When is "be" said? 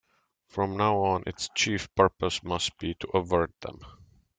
2.79-2.95